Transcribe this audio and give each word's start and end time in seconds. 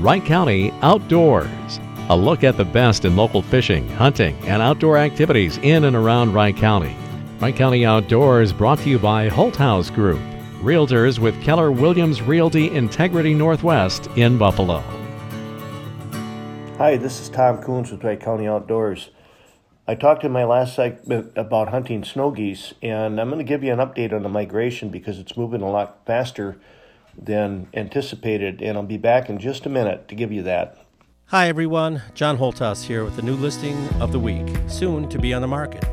Wright 0.00 0.24
County 0.24 0.72
Outdoors. 0.80 1.78
A 2.08 2.16
look 2.16 2.42
at 2.42 2.56
the 2.56 2.64
best 2.64 3.04
in 3.04 3.16
local 3.16 3.42
fishing, 3.42 3.86
hunting, 3.90 4.34
and 4.46 4.62
outdoor 4.62 4.96
activities 4.96 5.58
in 5.58 5.84
and 5.84 5.94
around 5.94 6.32
Wright 6.32 6.56
County. 6.56 6.96
Wright 7.38 7.54
County 7.54 7.84
Outdoors 7.84 8.50
brought 8.50 8.78
to 8.78 8.88
you 8.88 8.98
by 8.98 9.28
Holthouse 9.28 9.94
Group, 9.94 10.18
Realtors 10.62 11.18
with 11.18 11.38
Keller 11.42 11.70
Williams 11.70 12.22
Realty 12.22 12.70
Integrity 12.70 13.34
Northwest 13.34 14.08
in 14.16 14.38
Buffalo. 14.38 14.82
Hi, 16.78 16.96
this 16.96 17.20
is 17.20 17.28
Tom 17.28 17.58
Coons 17.58 17.90
with 17.90 18.02
Wright 18.02 18.18
County 18.18 18.48
Outdoors. 18.48 19.10
I 19.86 19.96
talked 19.96 20.24
in 20.24 20.32
my 20.32 20.44
last 20.44 20.76
segment 20.76 21.30
about 21.36 21.68
hunting 21.68 22.04
snow 22.04 22.30
geese, 22.30 22.72
and 22.80 23.20
I'm 23.20 23.28
going 23.28 23.36
to 23.36 23.44
give 23.44 23.62
you 23.62 23.74
an 23.74 23.80
update 23.80 24.14
on 24.14 24.22
the 24.22 24.30
migration 24.30 24.88
because 24.88 25.18
it's 25.18 25.36
moving 25.36 25.60
a 25.60 25.70
lot 25.70 26.06
faster 26.06 26.58
than 27.22 27.68
anticipated, 27.74 28.62
and 28.62 28.76
I'll 28.76 28.84
be 28.84 28.96
back 28.96 29.28
in 29.28 29.38
just 29.38 29.66
a 29.66 29.68
minute 29.68 30.08
to 30.08 30.14
give 30.14 30.32
you 30.32 30.42
that. 30.44 30.76
Hi, 31.26 31.48
everyone. 31.48 32.02
John 32.14 32.38
Holthouse 32.38 32.84
here 32.84 33.04
with 33.04 33.16
the 33.16 33.22
new 33.22 33.36
listing 33.36 33.76
of 34.00 34.10
the 34.10 34.18
week, 34.18 34.48
soon 34.66 35.08
to 35.10 35.18
be 35.18 35.32
on 35.32 35.42
the 35.42 35.48
market. 35.48 35.84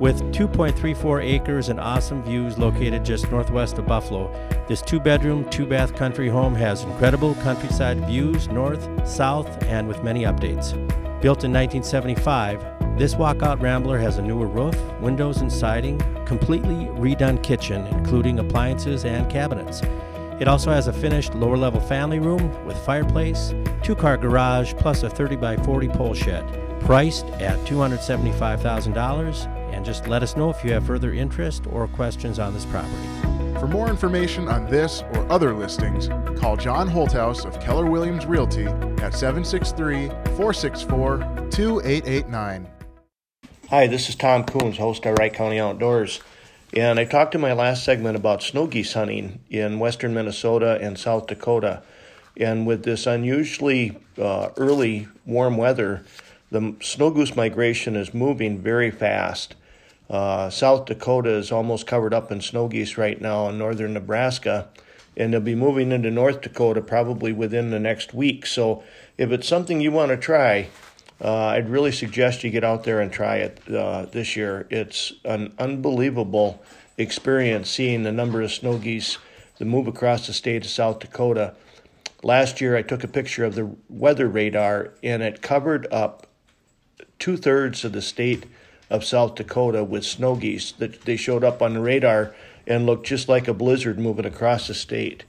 With 0.00 0.22
2.34 0.32 1.24
acres 1.24 1.68
and 1.68 1.80
awesome 1.80 2.22
views 2.22 2.56
located 2.56 3.04
just 3.04 3.30
northwest 3.30 3.78
of 3.78 3.86
Buffalo, 3.86 4.32
this 4.68 4.80
two 4.80 5.00
bedroom, 5.00 5.48
two 5.50 5.66
bath 5.66 5.96
country 5.96 6.28
home 6.28 6.54
has 6.54 6.84
incredible 6.84 7.34
countryside 7.42 8.06
views 8.06 8.48
north, 8.48 8.88
south, 9.06 9.62
and 9.64 9.88
with 9.88 10.04
many 10.04 10.22
updates. 10.22 10.72
Built 11.20 11.42
in 11.42 11.52
1975, 11.52 12.96
this 12.96 13.16
walkout 13.16 13.60
Rambler 13.60 13.98
has 13.98 14.18
a 14.18 14.22
newer 14.22 14.46
roof, 14.46 14.76
windows, 15.00 15.38
and 15.40 15.52
siding, 15.52 15.98
completely 16.24 16.86
redone 16.94 17.42
kitchen, 17.42 17.84
including 17.88 18.38
appliances 18.38 19.04
and 19.04 19.28
cabinets. 19.28 19.82
It 20.40 20.46
also 20.46 20.70
has 20.70 20.86
a 20.86 20.92
finished 20.92 21.34
lower 21.34 21.56
level 21.56 21.80
family 21.80 22.20
room 22.20 22.64
with 22.64 22.78
fireplace, 22.86 23.52
two 23.82 23.96
car 23.96 24.16
garage, 24.16 24.72
plus 24.74 25.02
a 25.02 25.10
30 25.10 25.34
by 25.36 25.56
40 25.56 25.88
pole 25.88 26.14
shed. 26.14 26.46
Priced 26.80 27.26
at 27.40 27.58
$275,000. 27.66 29.54
And 29.72 29.84
just 29.84 30.06
let 30.06 30.22
us 30.22 30.36
know 30.36 30.48
if 30.48 30.64
you 30.64 30.72
have 30.72 30.86
further 30.86 31.12
interest 31.12 31.66
or 31.68 31.88
questions 31.88 32.38
on 32.38 32.54
this 32.54 32.64
property. 32.66 33.58
For 33.58 33.66
more 33.66 33.88
information 33.88 34.48
on 34.48 34.66
this 34.70 35.02
or 35.14 35.30
other 35.30 35.52
listings, 35.52 36.08
call 36.38 36.56
John 36.56 36.88
Holthouse 36.88 37.44
of 37.44 37.60
Keller 37.60 37.86
Williams 37.86 38.24
Realty 38.24 38.66
at 39.02 39.14
763 39.14 40.08
464 40.36 41.18
2889. 41.50 42.68
Hi, 43.70 43.86
this 43.86 44.08
is 44.08 44.14
Tom 44.14 44.44
Coons, 44.44 44.78
host 44.78 45.04
of 45.04 45.18
Wright 45.18 45.32
County 45.32 45.58
Outdoors. 45.58 46.20
And 46.74 46.98
I 46.98 47.04
talked 47.04 47.34
in 47.34 47.40
my 47.40 47.54
last 47.54 47.82
segment 47.84 48.16
about 48.16 48.42
snow 48.42 48.66
geese 48.66 48.92
hunting 48.92 49.40
in 49.48 49.78
western 49.78 50.12
Minnesota 50.12 50.78
and 50.80 50.98
South 50.98 51.26
Dakota. 51.26 51.82
And 52.36 52.66
with 52.66 52.84
this 52.84 53.06
unusually 53.06 53.98
uh, 54.18 54.50
early 54.56 55.08
warm 55.24 55.56
weather, 55.56 56.04
the 56.50 56.74
snow 56.80 57.10
goose 57.10 57.34
migration 57.34 57.96
is 57.96 58.12
moving 58.12 58.58
very 58.58 58.90
fast. 58.90 59.54
Uh, 60.10 60.48
South 60.50 60.86
Dakota 60.86 61.30
is 61.30 61.50
almost 61.50 61.86
covered 61.86 62.14
up 62.14 62.30
in 62.30 62.40
snow 62.40 62.68
geese 62.68 62.96
right 62.96 63.20
now 63.20 63.48
in 63.48 63.58
northern 63.58 63.94
Nebraska, 63.94 64.68
and 65.16 65.32
they'll 65.32 65.40
be 65.40 65.54
moving 65.54 65.92
into 65.92 66.10
North 66.10 66.40
Dakota 66.40 66.80
probably 66.80 67.32
within 67.32 67.70
the 67.70 67.80
next 67.80 68.14
week. 68.14 68.46
So, 68.46 68.82
if 69.18 69.30
it's 69.32 69.48
something 69.48 69.80
you 69.80 69.90
want 69.90 70.10
to 70.10 70.16
try, 70.16 70.68
uh, 71.20 71.46
I'd 71.46 71.68
really 71.68 71.92
suggest 71.92 72.44
you 72.44 72.50
get 72.50 72.64
out 72.64 72.84
there 72.84 73.00
and 73.00 73.12
try 73.12 73.36
it 73.36 73.60
uh, 73.68 74.06
this 74.06 74.36
year. 74.36 74.66
It's 74.70 75.12
an 75.24 75.52
unbelievable 75.58 76.62
experience 76.96 77.70
seeing 77.70 78.02
the 78.02 78.12
number 78.12 78.42
of 78.42 78.52
snow 78.52 78.78
geese 78.78 79.18
that 79.58 79.64
move 79.64 79.88
across 79.88 80.26
the 80.26 80.32
state 80.32 80.64
of 80.64 80.70
South 80.70 81.00
Dakota. 81.00 81.54
Last 82.22 82.60
year, 82.60 82.76
I 82.76 82.82
took 82.82 83.04
a 83.04 83.08
picture 83.08 83.44
of 83.44 83.54
the 83.54 83.70
weather 83.88 84.28
radar, 84.28 84.94
and 85.02 85.22
it 85.22 85.42
covered 85.42 85.86
up 85.92 86.26
two 87.18 87.36
thirds 87.36 87.84
of 87.84 87.92
the 87.92 88.02
state 88.02 88.46
of 88.90 89.04
South 89.04 89.34
Dakota 89.34 89.84
with 89.84 90.04
snow 90.04 90.36
geese 90.36 90.72
that 90.72 91.02
they 91.02 91.16
showed 91.16 91.44
up 91.44 91.60
on 91.62 91.74
the 91.74 91.80
radar 91.80 92.34
and 92.66 92.86
looked 92.86 93.06
just 93.06 93.28
like 93.28 93.48
a 93.48 93.54
blizzard 93.54 93.98
moving 93.98 94.26
across 94.26 94.68
the 94.68 94.74
state. 94.74 95.24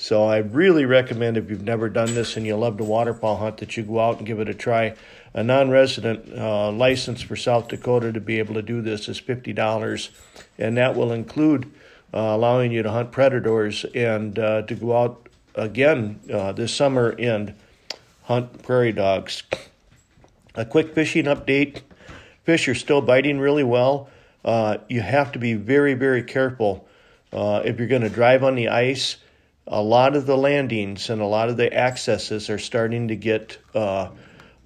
So 0.00 0.24
I 0.24 0.38
really 0.38 0.86
recommend 0.86 1.36
if 1.36 1.50
you've 1.50 1.60
never 1.60 1.90
done 1.90 2.14
this 2.14 2.38
and 2.38 2.46
you 2.46 2.56
love 2.56 2.78
to 2.78 2.84
waterfowl 2.84 3.36
hunt 3.36 3.58
that 3.58 3.76
you 3.76 3.82
go 3.82 4.00
out 4.00 4.16
and 4.16 4.26
give 4.26 4.40
it 4.40 4.48
a 4.48 4.54
try. 4.54 4.94
A 5.34 5.44
non-resident 5.44 6.32
uh, 6.38 6.72
license 6.72 7.20
for 7.20 7.36
South 7.36 7.68
Dakota 7.68 8.10
to 8.10 8.18
be 8.18 8.38
able 8.38 8.54
to 8.54 8.62
do 8.62 8.80
this 8.80 9.10
is 9.10 9.18
fifty 9.18 9.52
dollars, 9.52 10.08
and 10.56 10.78
that 10.78 10.96
will 10.96 11.12
include 11.12 11.70
uh, 12.14 12.16
allowing 12.16 12.72
you 12.72 12.82
to 12.82 12.90
hunt 12.90 13.12
predators 13.12 13.84
and 13.94 14.38
uh, 14.38 14.62
to 14.62 14.74
go 14.74 14.96
out 14.96 15.28
again 15.54 16.18
uh, 16.32 16.52
this 16.52 16.74
summer 16.74 17.14
and 17.18 17.54
hunt 18.22 18.62
prairie 18.62 18.92
dogs. 18.92 19.42
A 20.54 20.64
quick 20.64 20.94
fishing 20.94 21.26
update 21.26 21.82
fish 22.44 22.66
are 22.68 22.74
still 22.74 23.02
biting 23.02 23.38
really 23.38 23.64
well. 23.64 24.08
Uh, 24.46 24.78
you 24.88 25.02
have 25.02 25.30
to 25.32 25.38
be 25.38 25.52
very, 25.52 25.92
very 25.92 26.22
careful 26.22 26.88
uh, 27.34 27.60
if 27.66 27.78
you're 27.78 27.86
going 27.86 28.00
to 28.00 28.08
drive 28.08 28.42
on 28.42 28.54
the 28.54 28.68
ice. 28.68 29.18
A 29.66 29.82
lot 29.82 30.16
of 30.16 30.26
the 30.26 30.36
landings 30.36 31.10
and 31.10 31.20
a 31.20 31.26
lot 31.26 31.48
of 31.48 31.56
the 31.56 31.72
accesses 31.72 32.50
are 32.50 32.58
starting 32.58 33.08
to 33.08 33.16
get 33.16 33.58
uh, 33.74 34.08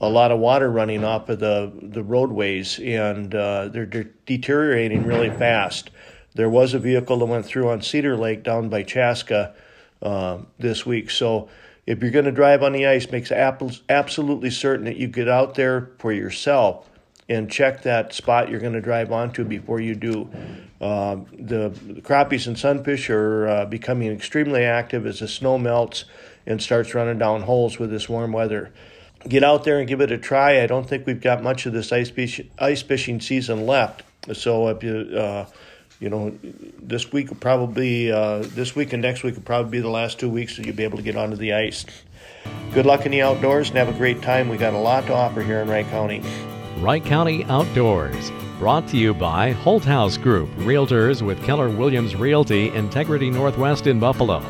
a 0.00 0.08
lot 0.08 0.30
of 0.30 0.38
water 0.38 0.70
running 0.70 1.04
off 1.04 1.28
of 1.28 1.40
the, 1.40 1.72
the 1.82 2.02
roadways, 2.02 2.78
and 2.78 3.34
uh, 3.34 3.68
they're, 3.68 3.86
deteriorating 4.26 5.04
really 5.04 5.30
fast. 5.30 5.90
There 6.34 6.48
was 6.48 6.74
a 6.74 6.78
vehicle 6.78 7.18
that 7.18 7.26
went 7.26 7.46
through 7.46 7.70
on 7.70 7.82
Cedar 7.82 8.16
Lake 8.16 8.42
down 8.42 8.68
by 8.68 8.82
Chaska 8.82 9.54
uh, 10.02 10.38
this 10.58 10.84
week. 10.84 11.10
So 11.10 11.48
if 11.86 12.00
you're 12.00 12.10
going 12.10 12.24
to 12.24 12.32
drive 12.32 12.62
on 12.62 12.72
the 12.72 12.86
ice, 12.86 13.10
make 13.10 13.30
absolutely 13.30 14.50
certain 14.50 14.84
that 14.86 14.96
you 14.96 15.06
get 15.06 15.28
out 15.28 15.54
there 15.54 15.90
for 15.98 16.12
yourself 16.12 16.88
and 17.28 17.50
check 17.50 17.82
that 17.82 18.12
spot 18.12 18.48
you're 18.48 18.60
going 18.60 18.74
to 18.74 18.80
drive 18.80 19.10
onto 19.10 19.44
before 19.44 19.80
you 19.80 19.94
do. 19.94 20.28
Uh, 20.80 21.16
the, 21.38 21.70
crappies 22.02 22.46
and 22.46 22.58
sunfish 22.58 23.08
are 23.08 23.48
uh, 23.48 23.64
becoming 23.64 24.12
extremely 24.12 24.64
active 24.64 25.06
as 25.06 25.20
the 25.20 25.28
snow 25.28 25.58
melts 25.58 26.04
and 26.46 26.62
starts 26.62 26.94
running 26.94 27.18
down 27.18 27.42
holes 27.42 27.78
with 27.78 27.90
this 27.90 28.08
warm 28.08 28.32
weather. 28.32 28.72
Get 29.26 29.42
out 29.42 29.64
there 29.64 29.78
and 29.78 29.88
give 29.88 30.02
it 30.02 30.12
a 30.12 30.18
try. 30.18 30.62
I 30.62 30.66
don't 30.66 30.86
think 30.86 31.06
we've 31.06 31.20
got 31.20 31.42
much 31.42 31.64
of 31.64 31.72
this 31.72 31.90
ice, 31.92 32.10
fish, 32.10 32.42
ice 32.58 32.82
fishing 32.82 33.20
season 33.20 33.66
left. 33.66 34.02
So 34.34 34.68
if 34.68 34.82
you 34.82 35.16
uh, 35.16 35.46
you 36.00 36.10
know, 36.10 36.36
this 36.82 37.12
week 37.12 37.30
will 37.30 37.36
probably 37.36 38.12
uh, 38.12 38.40
this 38.40 38.76
week 38.76 38.92
and 38.92 39.00
next 39.00 39.22
week 39.22 39.36
will 39.36 39.42
probably 39.42 39.70
be 39.70 39.80
the 39.80 39.88
last 39.88 40.18
two 40.18 40.28
weeks 40.28 40.56
that 40.56 40.66
you'll 40.66 40.76
be 40.76 40.84
able 40.84 40.98
to 40.98 41.02
get 41.02 41.16
onto 41.16 41.36
the 41.36 41.54
ice. 41.54 41.86
Good 42.74 42.84
luck 42.84 43.06
in 43.06 43.12
the 43.12 43.22
outdoors 43.22 43.70
and 43.70 43.78
have 43.78 43.88
a 43.88 43.96
great 43.96 44.20
time. 44.20 44.48
We 44.50 44.58
got 44.58 44.74
a 44.74 44.78
lot 44.78 45.06
to 45.06 45.14
offer 45.14 45.42
here 45.42 45.60
in 45.60 45.68
Wright 45.68 45.86
County. 45.88 46.22
Wright 46.78 47.04
County 47.04 47.44
Outdoors. 47.44 48.32
Brought 48.58 48.88
to 48.88 48.96
you 48.96 49.14
by 49.14 49.52
Holthouse 49.52 50.20
Group, 50.20 50.48
Realtors 50.56 51.22
with 51.22 51.42
Keller 51.44 51.70
Williams 51.70 52.16
Realty, 52.16 52.70
Integrity 52.74 53.30
Northwest 53.30 53.86
in 53.86 54.00
Buffalo. 54.00 54.42